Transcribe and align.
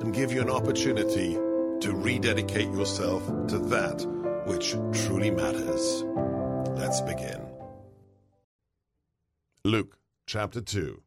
and 0.00 0.14
give 0.14 0.32
you 0.32 0.40
an 0.40 0.50
opportunity 0.50 1.34
to 1.80 1.92
rededicate 1.92 2.70
yourself 2.72 3.26
to 3.48 3.58
that 3.58 4.04
which 4.46 4.72
truly 4.92 5.30
matters. 5.30 6.04
Let's 6.76 7.00
begin. 7.00 7.46
Luke 9.64 9.98
chapter 10.26 10.60
2 10.60 11.02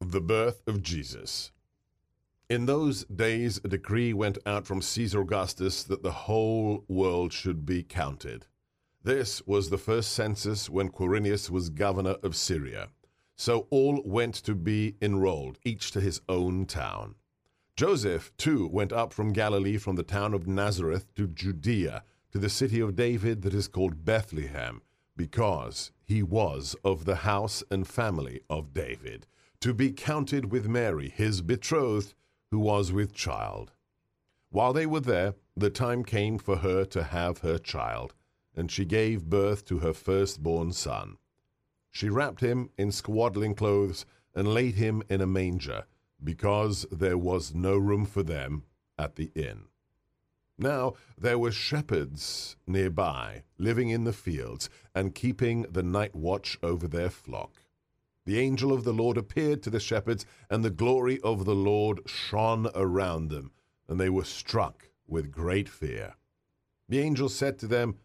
The 0.00 0.20
birth 0.20 0.62
of 0.66 0.82
Jesus. 0.82 1.52
In 2.48 2.66
those 2.66 3.04
days, 3.04 3.60
a 3.64 3.68
decree 3.68 4.12
went 4.12 4.38
out 4.44 4.66
from 4.66 4.82
Caesar 4.82 5.20
Augustus 5.22 5.84
that 5.84 6.02
the 6.02 6.12
whole 6.12 6.84
world 6.88 7.32
should 7.32 7.64
be 7.64 7.82
counted. 7.82 8.46
This 9.04 9.40
was 9.46 9.70
the 9.70 9.78
first 9.78 10.12
census 10.12 10.68
when 10.68 10.90
Quirinius 10.90 11.50
was 11.50 11.70
governor 11.70 12.16
of 12.22 12.36
Syria. 12.36 12.88
So 13.36 13.66
all 13.70 14.02
went 14.04 14.34
to 14.44 14.54
be 14.54 14.96
enrolled, 15.00 15.58
each 15.64 15.90
to 15.92 16.00
his 16.00 16.20
own 16.28 16.66
town. 16.66 17.14
Joseph, 17.74 18.36
too, 18.36 18.68
went 18.68 18.92
up 18.92 19.14
from 19.14 19.32
Galilee, 19.32 19.78
from 19.78 19.96
the 19.96 20.02
town 20.02 20.34
of 20.34 20.46
Nazareth 20.46 21.06
to 21.14 21.26
Judea, 21.26 22.04
to 22.30 22.38
the 22.38 22.50
city 22.50 22.80
of 22.80 22.96
David 22.96 23.42
that 23.42 23.54
is 23.54 23.66
called 23.66 24.04
Bethlehem, 24.04 24.82
because 25.16 25.90
he 26.04 26.22
was 26.22 26.76
of 26.84 27.06
the 27.06 27.16
house 27.16 27.62
and 27.70 27.88
family 27.88 28.42
of 28.50 28.74
David, 28.74 29.26
to 29.60 29.72
be 29.72 29.90
counted 29.90 30.52
with 30.52 30.68
Mary, 30.68 31.08
his 31.08 31.40
betrothed, 31.40 32.14
who 32.50 32.58
was 32.58 32.92
with 32.92 33.14
child. 33.14 33.72
While 34.50 34.74
they 34.74 34.86
were 34.86 35.00
there, 35.00 35.34
the 35.56 35.70
time 35.70 36.04
came 36.04 36.36
for 36.36 36.56
her 36.56 36.84
to 36.84 37.02
have 37.02 37.38
her 37.38 37.56
child, 37.56 38.12
and 38.54 38.70
she 38.70 38.84
gave 38.84 39.30
birth 39.30 39.64
to 39.66 39.78
her 39.78 39.94
firstborn 39.94 40.72
son. 40.72 41.16
She 41.90 42.10
wrapped 42.10 42.40
him 42.40 42.68
in 42.76 42.92
swaddling 42.92 43.54
clothes 43.54 44.04
and 44.34 44.52
laid 44.52 44.74
him 44.74 45.02
in 45.08 45.22
a 45.22 45.26
manger 45.26 45.84
because 46.22 46.86
there 46.90 47.18
was 47.18 47.54
no 47.54 47.76
room 47.76 48.04
for 48.04 48.22
them 48.22 48.64
at 48.98 49.16
the 49.16 49.30
inn. 49.34 49.64
Now 50.58 50.94
there 51.18 51.38
were 51.38 51.50
shepherds 51.50 52.56
nearby, 52.66 53.42
living 53.58 53.88
in 53.88 54.04
the 54.04 54.12
fields, 54.12 54.70
and 54.94 55.14
keeping 55.14 55.62
the 55.62 55.82
night 55.82 56.14
watch 56.14 56.58
over 56.62 56.86
their 56.86 57.10
flock. 57.10 57.62
The 58.24 58.38
angel 58.38 58.72
of 58.72 58.84
the 58.84 58.92
Lord 58.92 59.16
appeared 59.16 59.62
to 59.64 59.70
the 59.70 59.80
shepherds, 59.80 60.24
and 60.48 60.64
the 60.64 60.70
glory 60.70 61.20
of 61.22 61.44
the 61.44 61.56
Lord 61.56 62.00
shone 62.06 62.68
around 62.74 63.28
them, 63.28 63.50
and 63.88 63.98
they 63.98 64.10
were 64.10 64.24
struck 64.24 64.90
with 65.08 65.32
great 65.32 65.68
fear. 65.68 66.14
The 66.88 67.00
angel 67.00 67.28
said 67.28 67.58
to 67.58 67.66
them, 67.66 67.96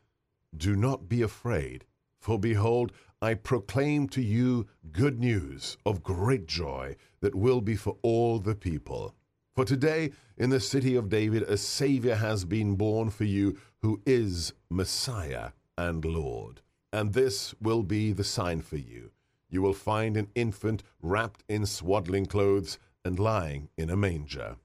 Do 0.56 0.76
not 0.76 1.08
be 1.08 1.22
afraid, 1.22 1.86
for 2.20 2.40
behold, 2.40 2.92
I 3.22 3.34
proclaim 3.34 4.08
to 4.10 4.22
you 4.22 4.68
good 4.92 5.20
news 5.20 5.78
of 5.86 6.04
great 6.04 6.46
joy 6.46 6.96
that 7.22 7.34
will 7.34 7.62
be 7.62 7.76
for 7.76 7.98
all 8.04 8.38
the 8.38 8.54
people. 8.54 9.16
For 9.56 9.66
today, 9.66 10.12
in 10.38 10.52
the 10.52 10.60
city 10.60 10.96
of 10.96 11.10
David, 11.10 11.42
a 11.44 11.58
Savior 11.58 12.14
has 12.14 12.46
been 12.46 12.76
born 12.76 13.10
for 13.10 13.24
you, 13.24 13.58
who 13.82 14.02
is 14.06 14.54
Messiah 14.70 15.50
and 15.80 16.06
Lord. 16.06 16.62
And 16.94 17.14
this 17.14 17.56
will 17.60 17.82
be 17.82 18.12
the 18.14 18.24
sign 18.24 18.62
for 18.62 18.78
you. 18.78 19.10
You 19.50 19.64
will 19.64 19.74
find 19.74 20.16
an 20.16 20.28
infant 20.36 20.84
wrapped 21.02 21.44
in 21.50 21.66
swaddling 21.66 22.28
clothes 22.28 22.78
and 23.04 23.18
lying 23.18 23.70
in 23.78 23.90
a 23.90 23.98
manger. 23.98 24.58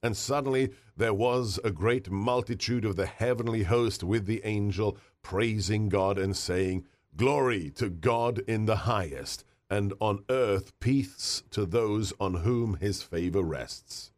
And 0.00 0.16
suddenly 0.16 0.70
there 0.96 1.14
was 1.14 1.58
a 1.64 1.72
great 1.72 2.08
multitude 2.08 2.84
of 2.84 2.94
the 2.94 3.06
heavenly 3.06 3.64
host 3.64 4.04
with 4.04 4.26
the 4.26 4.42
angel, 4.44 4.96
praising 5.22 5.88
God 5.88 6.18
and 6.18 6.36
saying, 6.36 6.84
Glory 7.16 7.70
to 7.70 7.88
God 7.88 8.38
in 8.46 8.66
the 8.66 8.76
highest, 8.76 9.44
and 9.68 9.92
on 10.00 10.24
earth 10.28 10.78
peace 10.80 11.42
to 11.50 11.66
those 11.66 12.12
on 12.18 12.34
whom 12.34 12.76
his 12.76 13.02
favor 13.02 13.42
rests. 13.42 14.12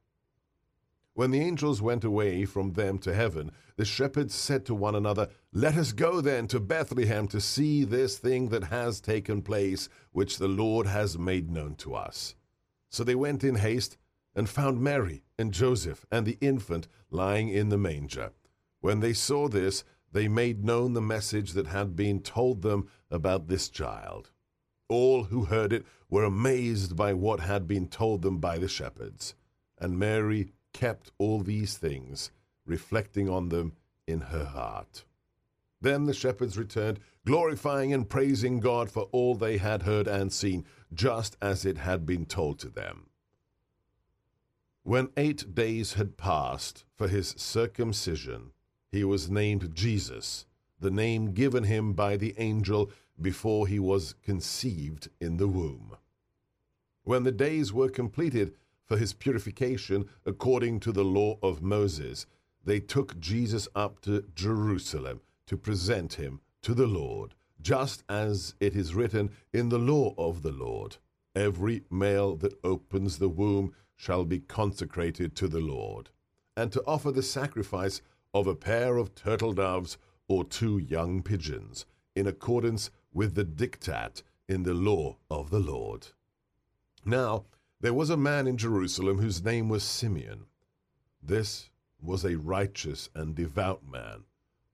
When 1.15 1.31
the 1.31 1.41
angels 1.41 1.83
went 1.83 2.05
away 2.05 2.47
from 2.47 2.73
them 2.73 2.99
to 3.01 3.15
heaven, 3.15 3.53
the 3.77 3.85
shepherds 3.85 4.35
said 4.35 4.65
to 4.67 4.75
one 4.75 4.95
another, 4.95 5.29
Let 5.53 5.77
us 5.77 5.93
go 5.93 6.21
then 6.21 6.47
to 6.49 6.61
Bethlehem 6.61 7.29
to 7.29 7.41
see 7.41 7.85
this 7.85 8.17
thing 8.17 8.49
that 8.49 8.65
has 8.65 9.01
taken 9.01 9.43
place, 9.43 9.89
which 10.13 10.39
the 10.39 10.49
Lord 10.49 10.87
has 10.87 11.19
made 11.19 11.51
known 11.51 11.75
to 11.77 11.95
us. 11.95 12.35
So 12.89 13.05
they 13.05 13.15
went 13.15 13.45
in 13.45 13.57
haste 13.57 13.99
and 14.35 14.49
found 14.49 14.81
Mary 14.81 15.23
and 15.39 15.53
Joseph 15.53 16.07
and 16.11 16.25
the 16.25 16.39
infant 16.41 16.89
lying 17.11 17.49
in 17.49 17.69
the 17.69 17.79
manger. 17.79 18.33
When 18.81 19.01
they 19.01 19.13
saw 19.13 19.49
this, 19.49 19.85
they 20.13 20.29
made 20.29 20.65
known 20.65 20.93
the 20.93 21.01
message 21.01 21.53
that 21.53 21.67
had 21.67 21.97
been 21.97 22.21
told 22.21 22.63
them 22.63 22.89
about 23.11 23.49
this 23.49 23.69
child. 23.69 24.31
All 24.89 25.25
who 25.25 25.47
heard 25.47 25.73
it 25.73 25.87
were 26.11 26.25
amazed 26.25 26.95
by 26.95 27.15
what 27.15 27.41
had 27.41 27.67
been 27.67 27.89
told 27.89 28.23
them 28.23 28.39
by 28.39 28.59
the 28.59 28.69
shepherds. 28.69 29.35
And 29.79 29.99
Mary 29.99 30.53
kept 30.73 31.11
all 31.19 31.41
these 31.41 31.79
things, 31.79 32.31
reflecting 32.67 33.29
on 33.29 33.49
them 33.49 33.73
in 34.07 34.21
her 34.21 34.45
heart. 34.45 35.05
Then 35.81 36.05
the 36.05 36.15
shepherds 36.15 36.57
returned, 36.57 37.01
glorifying 37.27 37.93
and 37.93 38.09
praising 38.09 38.61
God 38.61 38.91
for 38.91 39.09
all 39.13 39.35
they 39.35 39.59
had 39.59 39.83
heard 39.83 40.07
and 40.07 40.33
seen, 40.33 40.65
just 40.93 41.37
as 41.41 41.65
it 41.65 41.79
had 41.79 42.07
been 42.07 42.27
told 42.27 42.59
to 42.61 42.69
them. 42.69 43.07
When 44.85 45.09
eight 45.17 45.55
days 45.55 45.95
had 45.95 46.17
passed 46.17 46.85
for 46.95 47.09
his 47.09 47.35
circumcision, 47.37 48.53
he 48.93 49.03
was 49.03 49.31
named 49.31 49.75
Jesus, 49.75 50.45
the 50.79 50.91
name 50.91 51.33
given 51.33 51.65
him 51.65 51.95
by 51.95 52.17
the 52.17 52.35
angel 52.37 52.91
before 53.21 53.67
he 53.67 53.79
was 53.79 54.15
conceived 54.23 55.09
in 55.19 55.39
the 55.39 55.49
womb. 55.49 55.97
When 57.03 57.25
the 57.25 57.33
days 57.33 57.73
were 57.73 57.89
completed 57.89 58.55
for 58.85 58.99
his 58.99 59.15
purification 59.15 60.09
according 60.27 60.81
to 60.81 60.93
the 60.93 61.05
law 61.05 61.39
of 61.43 61.63
Moses, 61.63 62.27
they 62.65 62.81
took 62.81 63.19
Jesus 63.19 63.67
up 63.75 64.01
to 64.03 64.25
Jerusalem 64.35 65.21
to 65.47 65.57
present 65.57 66.15
him 66.15 66.41
to 66.61 66.75
the 66.75 66.87
Lord, 66.87 67.35
just 67.61 68.05
as 68.09 68.55
it 68.61 68.77
is 68.77 68.95
written 68.95 69.31
in 69.53 69.71
the 69.71 69.79
law 69.79 70.15
of 70.19 70.43
the 70.43 70.53
Lord. 70.53 70.99
Every 71.35 71.83
male 71.91 72.37
that 72.37 72.59
opens 72.63 73.19
the 73.19 73.29
womb 73.29 73.73
shall 73.97 74.25
be 74.25 74.41
consecrated 74.41 75.35
to 75.37 75.49
the 75.49 75.61
Lord, 75.61 76.11
and 76.57 76.71
to 76.73 76.83
offer 76.87 77.11
the 77.11 77.23
sacrifice 77.23 78.03
of 78.35 78.47
a 78.47 78.55
pair 78.55 78.97
of 78.97 79.15
turtle 79.15 79.53
doves 79.53 79.99
or 80.29 80.45
two 80.45 80.79
young 80.79 81.23
pigeons, 81.23 81.85
in 82.15 82.27
accordance 82.27 82.91
with 83.13 83.35
the 83.35 83.45
diktat 83.45 84.23
in 84.49 84.63
the 84.63 84.75
law 84.75 85.17
of 85.31 85.51
the 85.51 85.59
Lord. 85.59 86.09
Now, 87.05 87.45
there 87.81 87.95
was 87.95 88.11
a 88.11 88.17
man 88.17 88.47
in 88.47 88.57
Jerusalem 88.57 89.19
whose 89.19 89.45
name 89.45 89.69
was 89.69 89.83
Simeon. 89.83 90.47
This 91.23 91.71
was 92.01 92.25
a 92.25 92.37
righteous 92.37 93.09
and 93.15 93.35
devout 93.35 93.83
man, 93.87 94.25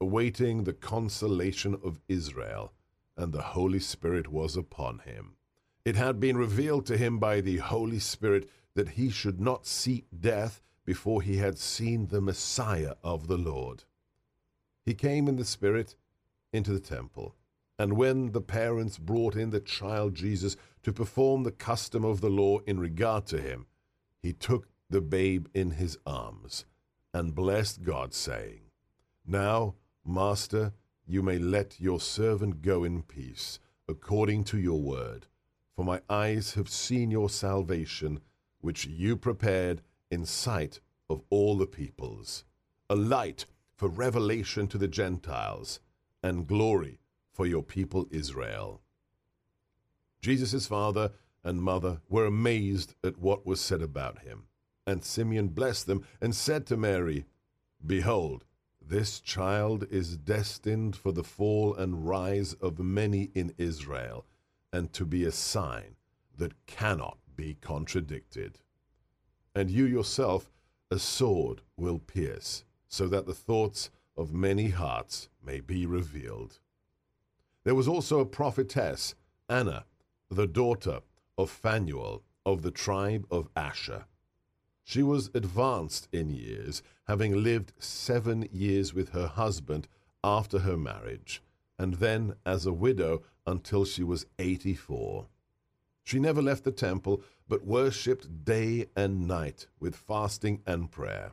awaiting 0.01 0.65
the 0.65 0.73
consolation 0.73 1.75
of 1.83 2.01
Israel, 2.09 2.73
and 3.17 3.33
the 3.33 3.43
Holy 3.43 3.81
Spirit 3.81 4.29
was 4.29 4.57
upon 4.57 5.01
him. 5.01 5.37
It 5.85 5.97
had 5.97 6.21
been 6.21 6.37
revealed 6.37 6.87
to 6.87 6.99
him 6.99 7.19
by 7.19 7.41
the 7.41 7.57
Holy 7.57 7.99
Spirit 7.99 8.49
that 8.75 8.91
he 8.91 9.11
should 9.11 9.41
not 9.41 9.67
see 9.67 10.05
death 10.21 10.61
before 10.89 11.21
he 11.21 11.37
had 11.37 11.59
seen 11.59 12.07
the 12.07 12.19
Messiah 12.23 12.95
of 13.05 13.29
the 13.29 13.37
Lord. 13.37 13.85
He 14.87 14.95
came 14.95 15.29
in 15.29 15.37
the 15.37 15.45
Spirit 15.45 15.95
into 16.51 16.73
the 16.73 16.81
temple, 16.81 17.35
and 17.79 17.93
when 17.93 18.33
the 18.33 18.41
parents 18.41 18.97
brought 18.97 19.37
in 19.37 19.51
the 19.51 19.61
child 19.61 20.15
Jesus 20.15 20.57
to 20.83 20.91
perform 20.91 21.43
the 21.43 21.53
custom 21.53 22.07
of 22.07 22.23
the 22.23 22.31
law 22.31 22.61
in 22.61 22.81
regard 22.81 23.27
to 23.27 23.39
him, 23.39 23.67
he 24.23 24.33
took 24.33 24.67
the 24.89 25.03
babe 25.03 25.49
in 25.53 25.73
his 25.73 25.99
arms 26.07 26.65
and 27.13 27.35
blessed 27.35 27.83
God, 27.83 28.15
saying, 28.15 28.71
Now, 29.27 29.75
Master, 30.07 30.73
you 31.07 31.23
may 31.23 31.39
let 31.39 31.79
your 31.79 32.01
servant 32.01 32.63
go 32.63 32.83
in 32.83 33.03
peace, 33.03 33.59
according 33.87 34.45
to 34.45 34.59
your 34.59 34.81
word. 34.81 35.27
For 35.77 35.85
my 35.85 36.01
eyes 36.09 36.55
have 36.55 36.71
seen 36.71 37.11
your 37.11 37.29
salvation, 37.29 38.21
which 38.63 38.87
you 38.87 39.19
prepared 39.19 39.83
in 40.11 40.25
sight 40.25 40.81
of 41.09 41.23
all 41.31 41.57
the 41.57 41.67
peoples, 41.67 42.45
a 42.89 42.97
light 42.97 43.47
for 43.75 43.89
revelation 43.89 44.67
to 44.69 44.79
the 44.79 44.89
Gentiles, 44.89 45.81
and 46.23 46.47
glory 46.47 46.99
for 47.33 47.47
your 47.47 47.63
people 47.63 48.07
Israel. 48.11 48.83
Jesus' 50.21 50.67
father 50.67 51.13
and 51.45 51.63
mother 51.63 52.01
were 52.09 52.27
amazed 52.27 52.95
at 53.05 53.19
what 53.19 53.47
was 53.47 53.61
said 53.61 53.83
about 53.83 54.21
him. 54.21 54.45
And 54.87 55.05
Simeon 55.05 55.49
blessed 55.49 55.87
them 55.87 56.05
and 56.21 56.35
said 56.35 56.67
to 56.67 56.77
Mary, 56.77 57.27
Behold, 57.85 58.45
this 58.81 59.21
child 59.21 59.87
is 59.91 60.17
destined 60.17 60.97
for 60.97 61.13
the 61.13 61.23
fall 61.23 61.75
and 61.75 62.09
rise 62.09 62.55
of 62.55 62.79
many 62.79 63.31
in 63.35 63.55
Israel, 63.59 64.25
and 64.73 64.93
to 64.95 65.05
be 65.05 65.25
a 65.25 65.33
sign 65.33 65.97
that 66.37 66.67
cannot 66.67 67.19
be 67.37 67.55
contradicted. 67.61 68.61
And 69.55 69.71
you 69.71 69.85
yourself 69.85 70.51
a 70.91 70.99
sword 70.99 71.63
will 71.77 71.99
pierce, 71.99 72.65
so 72.89 73.07
that 73.09 73.27
the 73.27 73.35
thoughts 73.35 73.91
of 74.17 74.33
many 74.33 74.69
hearts 74.69 75.29
may 75.45 75.61
be 75.61 75.87
revealed. 75.87 76.59
There 77.65 77.75
was 77.75 77.89
also 77.89 78.21
a 78.21 78.27
prophetess, 78.27 79.15
Anna, 79.49 79.85
the 80.31 80.47
daughter 80.47 81.01
of 81.37 81.51
Phanuel 81.51 82.23
of 82.47 82.63
the 82.63 82.71
tribe 82.71 83.27
of 83.31 83.49
Asher. 83.55 84.07
She 84.85 85.03
was 85.03 85.31
advanced 85.35 86.09
in 86.13 86.31
years, 86.31 86.83
having 87.07 87.43
lived 87.43 87.73
seven 87.79 88.49
years 88.51 88.95
with 88.95 89.11
her 89.11 89.27
husband 89.27 89.87
after 90.25 90.61
her 90.61 90.77
marriage, 90.77 91.43
and 91.79 91.95
then 91.95 92.35
as 92.47 92.65
a 92.65 92.73
widow 92.73 93.23
until 93.47 93.85
she 93.85 94.03
was 94.03 94.27
eighty 94.39 94.75
four. 94.75 95.27
She 96.09 96.19
never 96.19 96.41
left 96.41 96.65
the 96.65 96.73
temple, 96.73 97.23
but 97.49 97.67
worshipped 97.67 98.43
day 98.47 98.87
and 98.97 99.29
night 99.29 99.67
with 99.79 99.95
fasting 99.95 100.63
and 100.67 100.91
prayer. 100.91 101.33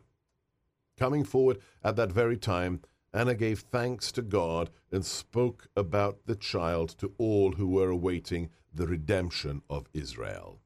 Coming 0.98 1.24
forward 1.24 1.62
at 1.82 1.96
that 1.96 2.12
very 2.12 2.36
time, 2.36 2.82
Anna 3.14 3.36
gave 3.36 3.60
thanks 3.60 4.12
to 4.12 4.22
God 4.22 4.70
and 4.92 5.06
spoke 5.06 5.70
about 5.78 6.26
the 6.26 6.36
child 6.36 6.90
to 6.98 7.14
all 7.18 7.54
who 7.54 7.68
were 7.68 7.90
awaiting 7.90 8.50
the 8.74 8.86
redemption 8.86 9.62
of 9.70 9.88
Israel. 9.94 10.60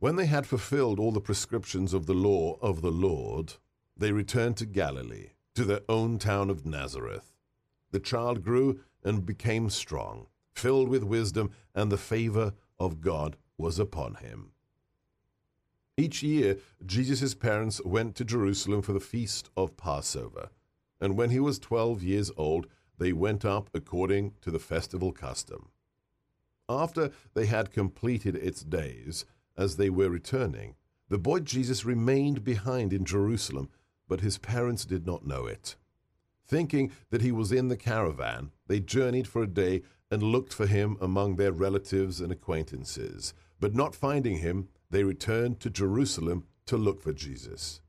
When 0.00 0.16
they 0.16 0.26
had 0.26 0.44
fulfilled 0.44 0.98
all 0.98 1.12
the 1.12 1.20
prescriptions 1.20 1.94
of 1.94 2.06
the 2.06 2.14
law 2.14 2.58
of 2.60 2.82
the 2.82 2.90
Lord, 2.90 3.54
they 3.96 4.10
returned 4.10 4.56
to 4.56 4.66
Galilee, 4.66 5.34
to 5.54 5.64
their 5.64 5.82
own 5.88 6.18
town 6.18 6.50
of 6.50 6.66
Nazareth. 6.66 7.36
The 7.92 8.00
child 8.00 8.42
grew 8.42 8.80
and 9.04 9.24
became 9.24 9.70
strong, 9.70 10.26
filled 10.56 10.88
with 10.88 11.04
wisdom, 11.04 11.50
and 11.74 11.92
the 11.92 11.98
favor 11.98 12.54
of 12.78 13.00
God 13.00 13.36
was 13.58 13.78
upon 13.78 14.16
him. 14.16 14.50
Each 15.96 16.22
year, 16.22 16.58
Jesus' 16.84 17.34
parents 17.34 17.80
went 17.84 18.16
to 18.16 18.24
Jerusalem 18.24 18.82
for 18.82 18.92
the 18.92 19.00
feast 19.00 19.50
of 19.56 19.76
Passover, 19.76 20.50
and 21.00 21.16
when 21.16 21.30
he 21.30 21.40
was 21.40 21.58
twelve 21.58 22.02
years 22.02 22.30
old, 22.36 22.66
they 22.98 23.12
went 23.12 23.44
up 23.44 23.70
according 23.74 24.32
to 24.40 24.50
the 24.50 24.58
festival 24.58 25.12
custom. 25.12 25.68
After 26.68 27.12
they 27.34 27.46
had 27.46 27.70
completed 27.70 28.34
its 28.34 28.62
days, 28.62 29.24
as 29.56 29.76
they 29.76 29.90
were 29.90 30.10
returning, 30.10 30.74
the 31.08 31.18
boy 31.18 31.40
Jesus 31.40 31.84
remained 31.84 32.44
behind 32.44 32.92
in 32.92 33.04
Jerusalem, 33.04 33.68
but 34.08 34.20
his 34.20 34.38
parents 34.38 34.84
did 34.84 35.06
not 35.06 35.26
know 35.26 35.46
it. 35.46 35.76
Thinking 36.46 36.92
that 37.10 37.22
he 37.22 37.32
was 37.32 37.50
in 37.50 37.68
the 37.68 37.76
caravan, 37.76 38.52
they 38.68 38.80
journeyed 38.80 39.26
for 39.26 39.42
a 39.42 39.48
day 39.48 39.82
and 40.10 40.22
looked 40.22 40.52
for 40.52 40.66
him 40.66 40.96
among 41.00 41.36
their 41.36 41.52
relatives 41.52 42.20
and 42.20 42.30
acquaintances. 42.30 43.34
But 43.58 43.74
not 43.74 43.96
finding 43.96 44.38
him, 44.38 44.68
they 44.90 45.02
returned 45.02 45.58
to 45.60 45.70
Jerusalem 45.70 46.44
to 46.66 46.76
look 46.76 47.02
for 47.02 47.12
Jesus. 47.12 47.80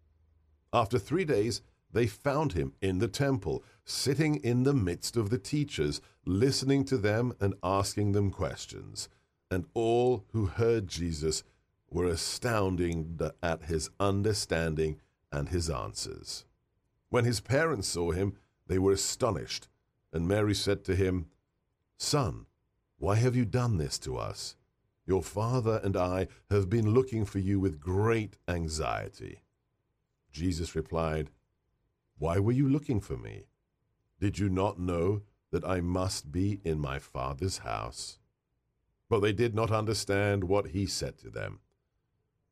After 0.73 0.97
three 0.97 1.25
days, 1.25 1.61
they 1.91 2.07
found 2.07 2.53
him 2.53 2.73
in 2.81 2.99
the 2.99 3.07
temple, 3.07 3.63
sitting 3.85 4.35
in 4.37 4.63
the 4.63 4.73
midst 4.73 5.15
of 5.15 5.29
the 5.29 5.37
teachers, 5.37 6.01
listening 6.25 6.83
to 6.85 6.97
them 6.97 7.33
and 7.39 7.53
asking 7.63 8.11
them 8.11 8.31
questions. 8.31 9.07
And 9.49 9.65
all 9.73 10.25
who 10.31 10.47
heard 10.47 10.87
Jesus 10.87 11.43
were 11.89 12.07
astounded 12.07 13.21
at 13.41 13.63
his 13.63 13.89
understanding 13.99 14.99
and 15.31 15.49
his 15.49 15.69
answers. 15.69 16.43
When 17.09 17.23
his 17.23 17.39
parents 17.39 17.87
saw 17.87 18.11
him, 18.11 18.33
they 18.67 18.77
were 18.77 18.91
astonished, 18.91 19.67
and 20.11 20.27
Mary 20.27 20.53
said 20.53 20.83
to 20.85 20.95
him, 20.95 21.27
Son, 21.97 22.45
why 22.99 23.15
have 23.15 23.35
you 23.35 23.45
done 23.45 23.77
this 23.77 23.97
to 23.99 24.17
us? 24.17 24.55
Your 25.05 25.23
father 25.23 25.79
and 25.83 25.95
I 25.95 26.27
have 26.49 26.69
been 26.69 26.93
looking 26.93 27.25
for 27.25 27.39
you 27.39 27.59
with 27.59 27.79
great 27.79 28.37
anxiety. 28.47 29.41
Jesus 30.31 30.75
replied, 30.75 31.29
Why 32.17 32.39
were 32.39 32.51
you 32.51 32.67
looking 32.67 32.99
for 32.99 33.17
me? 33.17 33.45
Did 34.19 34.37
you 34.37 34.49
not 34.49 34.79
know 34.79 35.21
that 35.51 35.63
I 35.63 35.79
must 35.79 36.31
be 36.31 36.59
in 36.63 36.79
my 36.79 36.99
Father's 36.99 37.59
house? 37.59 38.19
But 39.09 39.21
they 39.21 39.31
did 39.31 39.55
not 39.55 39.71
understand 39.71 40.43
what 40.43 40.67
he 40.69 40.85
said 40.85 41.17
to 41.19 41.29
them. 41.29 41.59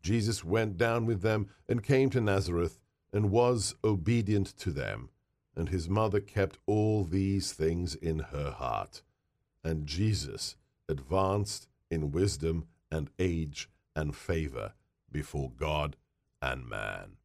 Jesus 0.01 0.43
went 0.43 0.77
down 0.77 1.05
with 1.05 1.21
them 1.21 1.49
and 1.67 1.83
came 1.83 2.09
to 2.11 2.21
Nazareth 2.21 2.79
and 3.11 3.31
was 3.31 3.75
obedient 3.83 4.55
to 4.59 4.71
them. 4.71 5.09
And 5.55 5.69
his 5.69 5.87
mother 5.89 6.19
kept 6.19 6.57
all 6.65 7.03
these 7.03 7.53
things 7.53 7.95
in 7.95 8.19
her 8.19 8.51
heart. 8.51 9.01
And 9.63 9.87
Jesus 9.87 10.55
advanced 10.89 11.67
in 11.89 12.11
wisdom 12.11 12.67
and 12.91 13.09
age 13.17 13.69
and 13.95 14.15
favor 14.15 14.73
before 15.11 15.51
God 15.57 15.95
and 16.41 16.67
man. 16.67 17.17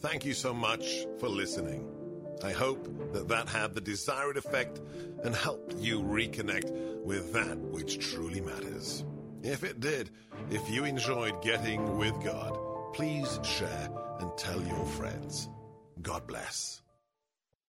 Thank 0.00 0.24
you 0.24 0.34
so 0.34 0.54
much 0.54 1.06
for 1.18 1.28
listening. 1.28 1.88
I 2.44 2.52
hope 2.52 3.12
that 3.12 3.26
that 3.28 3.48
had 3.48 3.74
the 3.74 3.80
desired 3.80 4.36
effect 4.36 4.80
and 5.24 5.34
helped 5.34 5.76
you 5.76 6.00
reconnect 6.00 6.70
with 7.02 7.32
that 7.32 7.58
which 7.58 7.98
truly 7.98 8.40
matters. 8.40 9.04
If 9.42 9.64
it 9.64 9.80
did, 9.80 10.10
if 10.50 10.68
you 10.70 10.84
enjoyed 10.84 11.42
getting 11.42 11.96
with 11.98 12.14
God, 12.22 12.56
please 12.92 13.40
share 13.42 13.88
and 14.20 14.30
tell 14.36 14.60
your 14.62 14.84
friends. 14.86 15.48
God 16.00 16.26
bless. 16.26 16.82